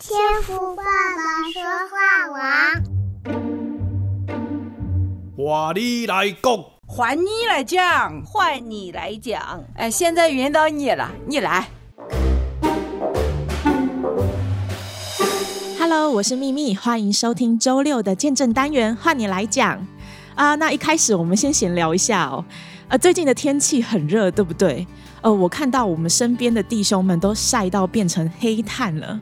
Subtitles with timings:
[0.00, 2.38] 天父爸爸说话王，
[5.36, 9.64] 换你来讲，换你来讲，换你来讲。
[9.74, 11.68] 哎，现在轮到你了，你来。
[15.80, 19.84] Hello，我是秘密，欢迎收听周六的见证单元，换你来讲
[20.36, 20.54] 啊。
[20.54, 22.44] 那一开始我们先闲聊一下哦。
[22.86, 24.86] 呃，最近的天气很热，对不对？
[25.22, 29.20] 呃，我看到我们身边的弟兄们都晒到变成黑炭了。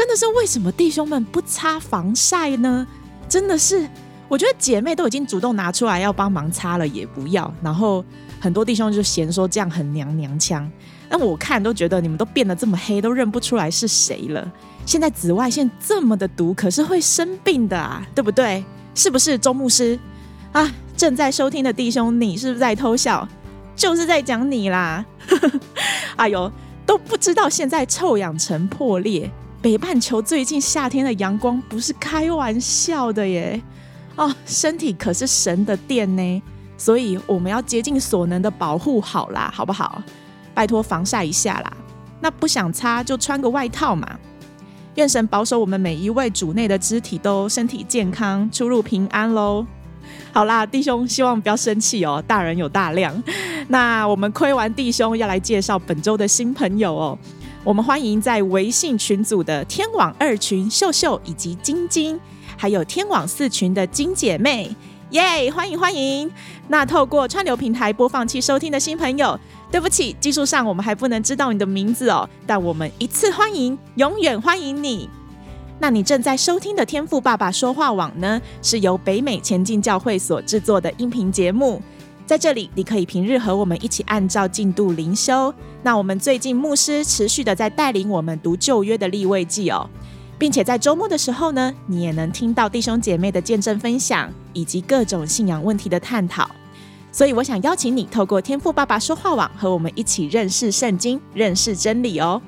[0.00, 2.86] 真的是为什么弟兄们不擦防晒呢？
[3.28, 3.86] 真的是，
[4.28, 7.52] 我觉得姐妹都已经主动拿出来要帮忙擦了，也不要。
[7.60, 8.02] 然后
[8.40, 10.66] 很多弟兄就嫌说这样很娘娘腔。
[11.10, 14.50] 那我看都觉得你们都变得这么黑，都认不出来是谁了。
[14.86, 18.64] 现在紫外线这么的毒，可是会生病的啊，对不对？
[18.94, 20.00] 是不是周牧师
[20.52, 20.74] 啊？
[20.96, 23.28] 正在收听的弟兄，你是不是在偷笑？
[23.76, 25.04] 就是在讲你啦！
[26.16, 26.50] 哎呦，
[26.86, 29.30] 都不知道现在臭氧层破裂，
[29.62, 33.60] 北半球最近夏天的阳光不是开玩笑的耶！
[34.16, 36.42] 哦，身体可是神的殿呢，
[36.78, 40.02] 所以我们要竭尽所能的保护好啦，好不好？
[40.54, 41.70] 拜托防晒一下啦。
[42.20, 44.18] 那不想擦就穿个外套嘛。
[44.94, 49.66] 愿神保守我们每一位主内的肢体都身体健康，出入平安喽。
[50.32, 53.22] 好啦，弟兄，希望不要生气哦，大人有大量。
[53.68, 57.18] 那我们亏完弟兄，要来介绍本周的新朋友哦。
[57.62, 62.18] 我们欢迎在微信群组的天网二群秀秀以及晶晶，
[62.56, 64.74] 还有天网四群的金姐妹，
[65.10, 66.30] 耶、欢迎欢迎。
[66.68, 69.38] 那透过串流平台播放器收听的新朋友，
[69.70, 75.10] 对不起，技术上我们还不能知道你的名字哦，但我们一次欢迎，永远欢迎你。
[75.78, 81.82] 那你正在收听的天赋爸爸说话网呢，是由北美前进教会所制作的音频节目。
[82.30, 85.52] 在这里，你可以平日和我们一起按照进度灵修。
[85.82, 89.90] 那我们最近牧师持续的在带领我们读旧约的立位记哦，
[90.38, 96.48] 并且在周末的时候呢，你也能听到弟兄姐妹的见证分享，以及各种信仰问题的探讨。
[97.10, 102.40] 所以，我想邀请你透过天赋爸爸说话网和我们一起认识圣经，认识真理哦。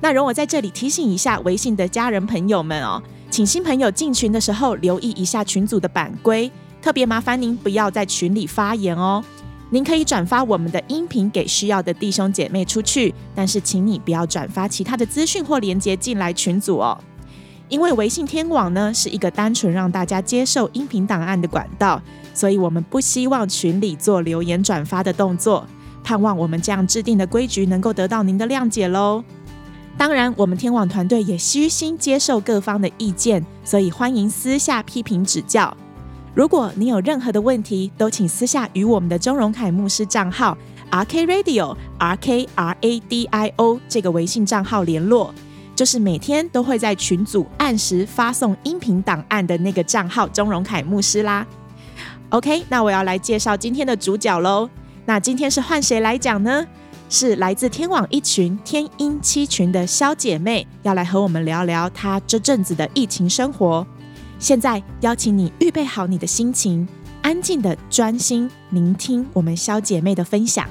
[0.00, 3.02] 那容我在这里提醒一下微信的家人朋友们哦，
[3.32, 6.48] 请新朋友进群的时候留意一下群组的版规，
[6.80, 9.24] 特别麻烦您不要在群里发言哦。
[9.70, 16.98] 您可以转发我们的音频给需要的弟兄姐妹出去，但是请你不要转发其他的资讯或连接进来群组哦，
[17.68, 22.00] 因为微信天网呢是一个单纯让大家接受音频档案的管道，
[22.32, 25.66] 所以我们不希望群里做留言转发的动作，
[26.02, 29.22] 盼望我们这样制定的规矩能够得到您的谅解喽。
[29.98, 35.76] 当然，我们天网团队也虚心接受各方的意见，所以欢迎私下批评指教。
[36.34, 40.56] 如果你有任何的问题，都请私下与我们的钟荣凯牧师账号
[40.90, 45.32] R K Radio R K R A D I O 这个微信账号联络，
[45.74, 51.46] 就是每天都会在群组按时发送音频档案的那个账号钟荣凯牧师啦。
[52.30, 54.68] OK，那我要来介绍今天的主角喽。
[55.06, 56.64] 那今天是换谁来讲呢？
[57.10, 63.86] 是来自天网一群天音七群的肖姐妹，要来和我们聊聊她这阵子的疫情生活。
[64.38, 66.86] 现在邀请你预备好你的心情，
[67.22, 70.68] 安静的专心聆听我们萧姐妹的分享。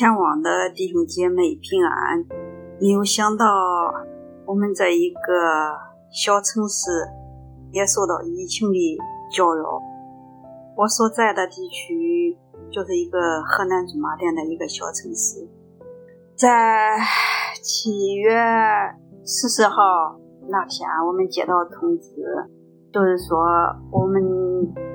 [0.00, 2.24] 天网的弟兄姐妹平安，
[2.80, 3.44] 没有想到
[4.46, 5.76] 我们这一个
[6.10, 6.90] 小城市
[7.70, 8.98] 也受到疫情的
[9.30, 9.78] 搅扰。
[10.74, 12.34] 我所在的地区
[12.70, 15.46] 就是一个河南驻马店的一个小城市。
[16.34, 16.96] 在
[17.62, 18.32] 七月
[19.26, 20.18] 十四号
[20.48, 22.08] 那天，我们接到通知，
[22.90, 23.36] 就是说
[23.92, 24.22] 我们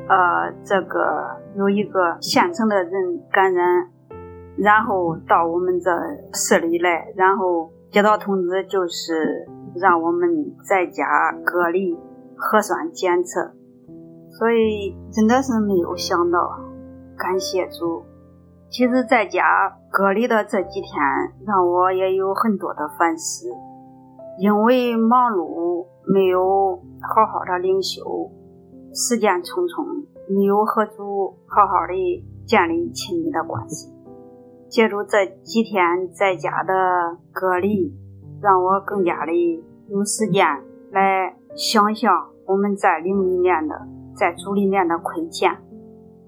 [0.09, 3.91] 呃这个有一个县城的人感染。
[4.57, 5.91] 然后到我们这
[6.33, 11.03] 市里来，然后接到通知，就是让我们在家
[11.43, 11.97] 隔离、
[12.37, 13.51] 核酸检测。
[14.37, 16.59] 所以真的是没有想到，
[17.17, 18.03] 感谢主。
[18.69, 19.43] 其实在家
[19.91, 20.91] 隔离的这几天，
[21.45, 23.47] 让我也有很多的反思，
[24.39, 28.03] 因为忙碌，没有好好的灵修，
[28.93, 31.93] 时间匆匆，没有和主好好的
[32.45, 33.94] 建立亲密的关系。
[34.75, 36.73] 借助这几天在家的
[37.31, 37.95] 隔离，
[38.41, 39.31] 让我更加的
[39.87, 40.45] 有时间
[40.91, 42.11] 来想想
[42.45, 43.73] 我们在灵里面的
[44.17, 45.49] 在主里面的亏欠。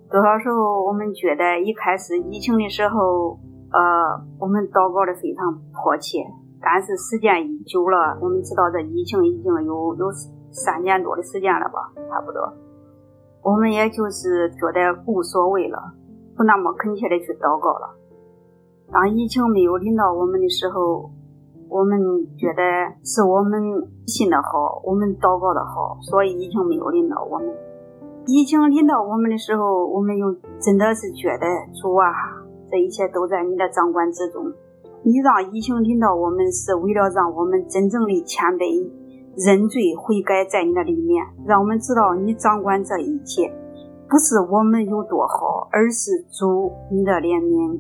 [0.09, 3.38] 多少时候我们觉得一开始疫情的时候，
[3.73, 6.19] 呃，我们祷告的非常迫切，
[6.61, 10.07] 但是时间一久了，我们知道这疫情已经有有
[10.51, 12.47] 三年多的时间了吧，差不多，
[13.44, 15.77] 我们也就是觉得无所谓了，
[16.38, 17.94] 不那么恳切的去祷告了。
[18.91, 21.11] 当疫情没有临到我们的时候，
[21.69, 21.99] 我们
[22.37, 22.63] 觉得
[23.03, 23.59] 是我们
[24.07, 27.47] 信的好，我们祷告的好，所以疫情没有临到我们。
[28.25, 31.45] 疫情临到我们的时候，我们又真的是觉得
[31.75, 32.07] 主啊，
[32.71, 34.45] 这一切都在你的掌管之中。
[35.03, 38.89] 你让疫情临到我们，是为了让我们真正的谦卑、
[39.45, 43.51] 认罪、悔改在你的里面，让我们知道你掌管这一切，
[44.09, 47.79] 不是我们有多好，而是主你的怜悯。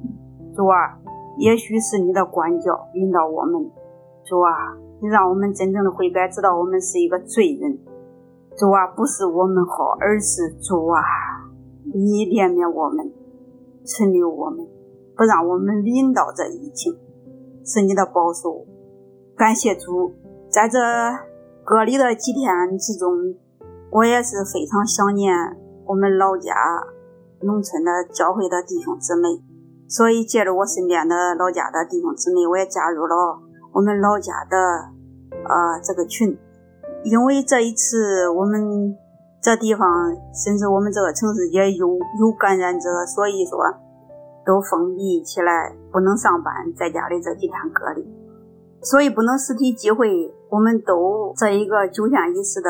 [0.57, 0.97] 主啊，
[1.37, 3.69] 也许是你的管教引导我们。
[4.25, 7.77] 主啊，你让我们真正的悔改，知道我们是一个罪人。
[8.57, 10.99] 主啊，不是我们好，而是主啊，
[11.93, 13.13] 你怜悯我们，
[13.85, 14.65] 存留我们，
[15.15, 16.97] 不让我们临到这疫情，
[17.63, 18.65] 是你的保守。
[19.35, 20.11] 感谢主，
[20.49, 20.79] 在这
[21.63, 23.13] 隔离的几天之中，
[23.91, 25.31] 我也是非常想念
[25.85, 26.51] 我们老家
[27.41, 29.46] 农村的教会的弟兄姊妹。
[29.87, 33.39] 所以，借着我身边的老家的弟兄姊妹，我也加入了
[33.73, 34.57] 我们老家的
[35.31, 36.37] 呃这个群。
[37.03, 38.93] 因为这一次我们
[39.41, 39.87] 这地方，
[40.33, 41.87] 甚至我们这个城市也有
[42.19, 43.59] 有感染者，所以说
[44.45, 48.05] 都封闭起来，不能上班，在家里这几天隔离，
[48.81, 50.33] 所以不能实体聚会。
[50.49, 52.69] 我们都这一个九天一次的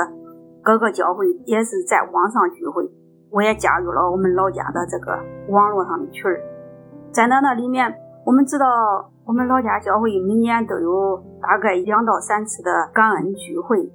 [0.61, 2.87] 各个教会也是在网上聚会，
[3.31, 5.17] 我也加入了我们老家的这个
[5.49, 6.39] 网络上的群儿。
[7.17, 7.91] 在那那里面，
[8.23, 8.67] 我们知道
[9.25, 13.91] 我们老家教会每年都有大概两到三次的感恩聚会，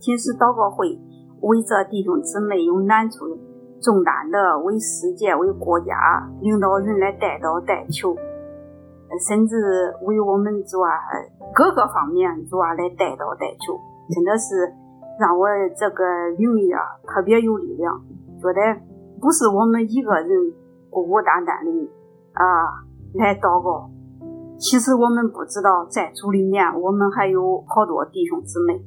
[0.00, 0.98] 金石祷告会，
[1.42, 3.38] 为这弟兄姊妹有难处
[3.80, 5.94] 重担的，为世界、为国家
[6.40, 8.10] 领导人来代祷代求，
[9.22, 9.54] 甚至
[10.02, 10.90] 为我们主啊
[11.54, 13.78] 各个方面主啊来代祷代求，
[14.10, 14.50] 真的是
[15.20, 15.46] 让我
[15.78, 16.02] 这个
[16.36, 17.94] 灵里啊特别有力量，
[18.42, 18.58] 觉得
[19.22, 20.28] 不是我们一个人
[20.90, 21.70] 孤孤单单的。
[22.34, 22.82] 啊，
[23.14, 23.90] 来祷告。
[24.58, 28.84] 其实我们不知道，在主里面，我们还有好多弟兄姊妹。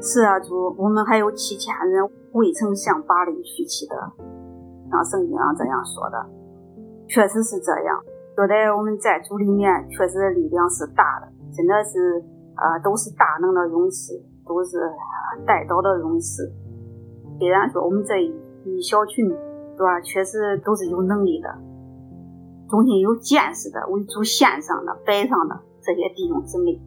[0.00, 3.96] 是啊，主，我们还有七千人未曾向巴力屈膝的，
[4.90, 6.26] 像圣经上这样说的，
[7.08, 8.00] 确实是这样。
[8.36, 11.26] 觉得我们在主里面，确实力量是大的，
[11.56, 12.22] 真的是，
[12.56, 14.12] 呃，都是大能的勇士，
[14.46, 14.78] 都是
[15.46, 16.52] 代祷的勇士。
[17.38, 21.48] 虽然说我们这一小群，是吧，确实都是有能力的。
[22.68, 26.80] 中心有见识的，为主献上的、摆上的这些弟兄姊妹，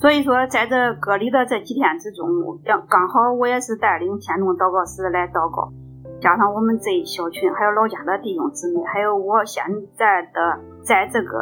[0.00, 2.26] 所以说在这隔离的这几天之中，
[2.64, 5.72] 刚刚好我也是带领天众祷告室来祷告，
[6.20, 9.62] 加上我们这一小群，还有老家的弟兄姊妹，还有我现
[9.96, 11.38] 在的在这个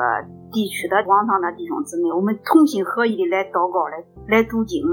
[0.52, 4.84] 地区的网上的弟兄姊妹，我们同心合一的来祷告，来来读经，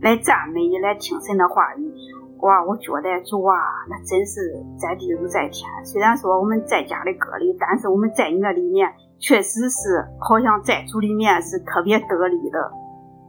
[0.00, 1.92] 来赞美，来听神的话语。
[2.40, 3.56] 哇，我觉得主啊，
[3.90, 4.40] 那真是
[4.78, 5.68] 在地如在天。
[5.84, 8.88] 虽然说我们在家里隔离，但是我们在你那里面，
[9.18, 12.70] 确实是好像在主里面是特别得力的。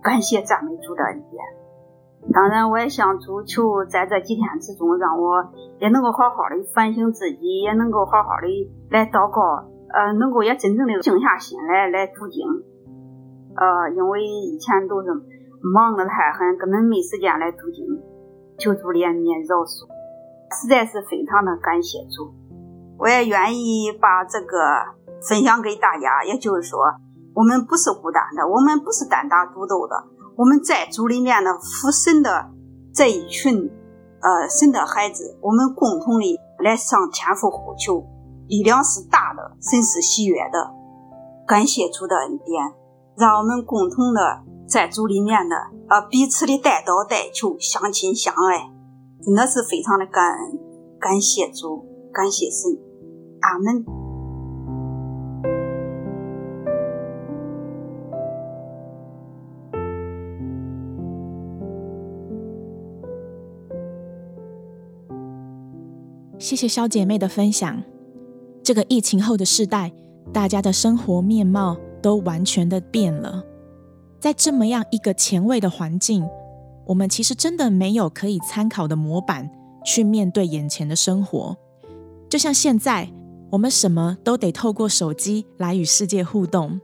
[0.04, 1.44] 感谢赞美主的恩典。
[2.32, 5.44] 当然，我也向主求，在这几天之中，让我
[5.80, 8.48] 也能够好好的反省自己，也能够好好的
[8.92, 9.42] 来祷告，
[9.92, 12.46] 呃，能够也真正的静下心来来读经。
[13.56, 15.10] 呃，因为以前都是
[15.74, 17.86] 忙得太狠，根本没时间来读经。
[18.60, 19.88] 求主怜悯饶恕，
[20.52, 22.30] 实在是非常的感谢主。
[23.00, 24.60] 我也愿意把这个
[25.28, 26.80] 分享给大家，也就是说，
[27.34, 29.96] 我们不是孤单的，我们不是单打独斗的，
[30.36, 32.52] 我们在主里面的父神的
[32.94, 33.72] 这一群，
[34.22, 38.04] 呃，神的孩子，我们共同的来向天父呼求，
[38.48, 40.70] 力量是大的，神是喜悦的。
[41.48, 42.74] 感谢主的恩典，
[43.16, 44.44] 让我们共同的。
[44.70, 45.56] 在主里面的
[45.90, 48.70] 啊，彼此的代祷代求，相亲相爱，
[49.24, 50.60] 真的是非常的感恩，
[51.00, 52.78] 感谢主，感谢神，
[53.42, 53.84] 阿门。
[66.38, 67.82] 谢谢小姐妹的分享。
[68.62, 69.92] 这个疫情后的世代，
[70.32, 73.49] 大家的生活面貌都完全的变了。
[74.20, 76.28] 在这么样一个前卫的环境，
[76.86, 79.50] 我们其实真的没有可以参考的模板
[79.86, 81.58] 去面对眼前的生活。
[82.30, 83.10] 就像现在，
[83.50, 86.80] 我们什么都得透过手机来与世界互动。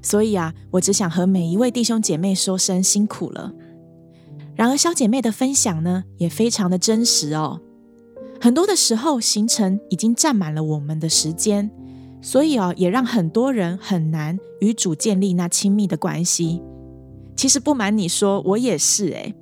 [0.00, 3.52] 所以啊，我只想和每一位弟兄姐妹说声辛苦了。
[4.54, 7.60] 然而，小姐妹的分享呢，也非常的真实哦。
[8.40, 11.70] 很多的时候，行程已经占满了我们的时间，
[12.24, 16.62] 所以啊，也让很多人很难与主建立那亲密的关系。
[17.36, 19.34] 其实不瞒你说，我也是诶，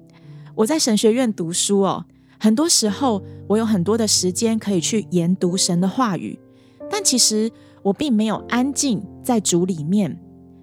[0.56, 2.04] 我在神学院读书哦，
[2.40, 6.36] 很多时候我有很多的时间可以去研读神的话语，
[6.90, 7.48] 但其实
[7.84, 10.20] 我并没有安静在主里面。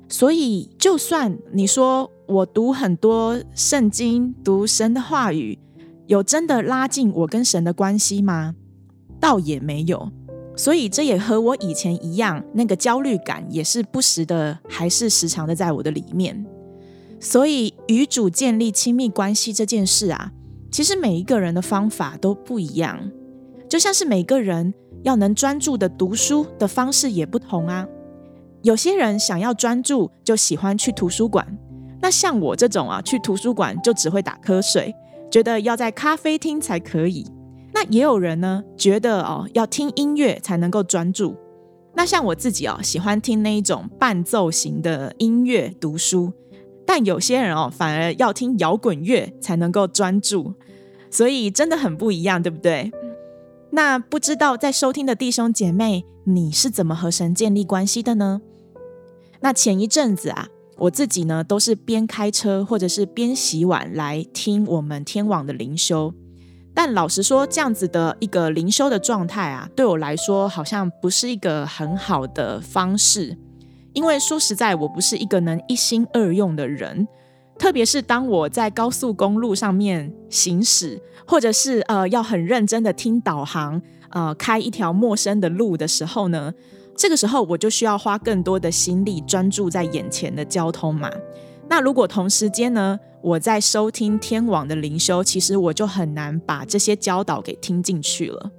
[0.09, 5.57] 所以，就算你说我读很多圣经、读神的话语，
[6.07, 8.55] 有真的拉近我跟神的关系吗？
[9.21, 10.11] 倒也没有。
[10.59, 16.45] 所以，这也和我以前一样，那个焦虑感也是不时的，还是时常的在我的里面。
[17.17, 20.33] 所以，与主建立亲密关系这件事啊，
[20.69, 23.09] 其实每一个人的方法都不一样，
[23.69, 24.73] 就像是每个人
[25.03, 27.87] 要能专注的读书的方式也不同啊。
[28.61, 31.57] 有些人想要专注，就喜欢去图书馆。
[32.01, 34.93] 那像我这种啊，去图书馆就只会打瞌睡，
[35.31, 37.25] 觉得要在咖啡厅才可以。
[37.71, 41.35] 那也有人呢，觉得哦，要听音乐才能够专注。
[41.95, 46.33] 那像我自己哦，喜欢听那一种伴奏型的音乐读书。
[46.85, 50.53] 但有些人哦，反而要听摇滚乐才能够专注。
[51.11, 52.91] 所以真的很不一样，对不对？
[53.71, 58.41] 那不知道在收听的弟兄姐妹，你是怎么和神建立关系的呢？
[59.41, 60.47] 那前一阵子啊，
[60.77, 66.13] 我自己呢都是边开车或者是边洗碗来听我们天网的灵修。
[66.81, 73.37] 但老实说，这样子的一个灵修的状态啊，对我来说好像不是一个很好的方式。
[73.91, 77.05] 因为说实在，我不是一个能一心二用的人。
[77.57, 83.81] 特别是当我在高速公路上面行驶，或者是呃要很认真的听导航，
[84.11, 86.53] 呃开一条陌生的路的时候呢，
[86.95, 91.11] 这个时候我就需要花更多的心力专注在眼前的交通嘛。
[91.67, 98.51] 那如果同时间呢，我在收听天网的灵修，其实我就很难把这些教导给听进去了。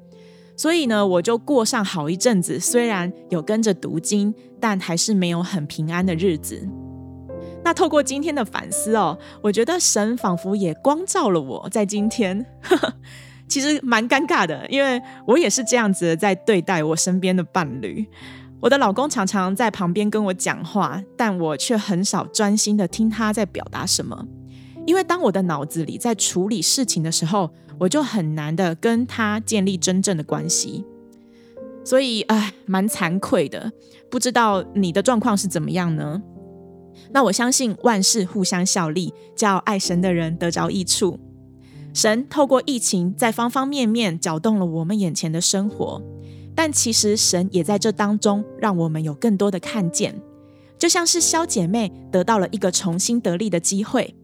[0.56, 6.68] 所以呢，我就过上好一阵子，虽然有跟着读经，但还是没有很平安的日子。
[7.64, 12.44] 那透过今天的反思哦，我觉得神仿佛也光照了我，在今天，
[13.48, 18.06] 其实蛮尴尬的，因为我也是这样子在对待我身边的伴侣。
[18.60, 24.26] 我的老公常常在旁边跟我讲话，但我却很少专心的听他在表达什么，
[24.86, 30.84] 因为当我的脑子里在处理事情的时候，我就很难的跟他建立真正的关系。
[31.84, 33.72] 所以，哎，蛮惭愧的，
[34.10, 36.22] 不知道你的状况是怎么样呢？
[37.12, 41.18] 那我相信万事互相效力，叫爱神的人得着益处。
[41.94, 46.00] 神透过疫情，在方方面面搅动了我们眼前的生活，
[46.54, 50.20] 但其实神也在这当中让我们有更多的看见。
[50.78, 54.14] 就像是肖姐妹得到了一个重新得力的机会，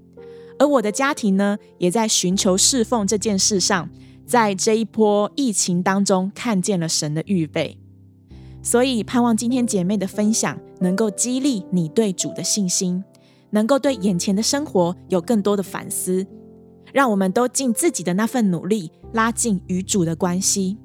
[0.59, 3.91] 而我的家庭呢，也在寻求侍奉这件事上，
[4.27, 7.79] 在这一波疫情当中看见了神的预备。
[8.63, 13.05] 所以，盼望今天姐妹的分享能够激励你对主的信心，
[13.51, 16.27] 能够对眼前的生活有更多的反思，
[16.93, 20.79] 让我们都尽自己的那份努力，拉近与主的关系。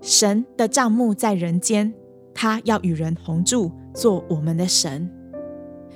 [0.00, 1.92] 神的帐幕在人间，
[2.32, 5.10] 他要与人同住，做我们的神。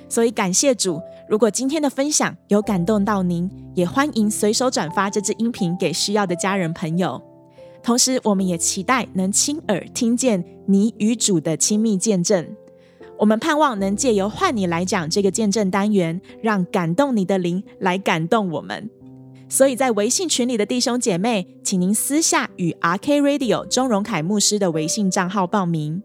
[0.07, 1.01] 所以，感谢主。
[1.27, 7.21] 如果今天的分享有感动到您，也欢迎随手转发这支音频给需要的家人朋友。
[7.81, 12.47] 同时，我们也期待能亲耳听见你与主的亲密见证。
[13.17, 18.89] 我们盼望能借由换你来讲这个见证单元，让感动你的灵来感动我们。
[19.47, 26.01] 所以在微信群里的弟兄姐妹，请您私下与 RK Radio 钟荣凯牧师的微信账号报名。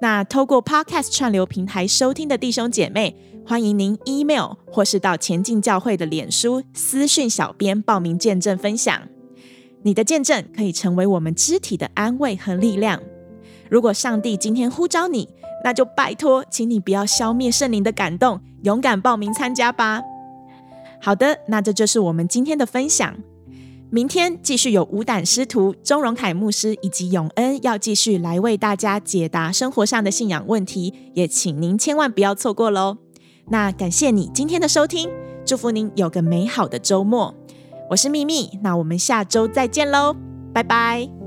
[0.00, 3.14] 那透过 Podcast 串流平台收听的弟兄姐妹，
[3.46, 9.02] 欢迎您 email 或是到前进教会的脸书私讯小编报名见证分享。
[9.82, 13.00] 你的见证可以成为我们肢体的安慰和力量。
[13.68, 15.28] 如果上帝今天呼召你，
[15.62, 20.02] 那就拜托，请你不要消灭圣灵的感动，勇敢报名参加吧。
[21.00, 23.14] 好的，那这就是我们今天的分享。
[23.92, 32.98] 明天继续有无胆师徒钟荣凯牧师以及永恩要继续来为大家解答生活上的信仰问题，也请您千万不要错过喽。
[33.48, 35.10] 那感谢你今天的收听，
[35.44, 37.34] 祝福您有个美好的周末。
[37.90, 40.14] 我是秘密，那我们下周再见喽，
[40.54, 41.19] 拜拜。